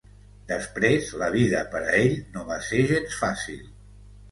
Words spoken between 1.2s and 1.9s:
la vida per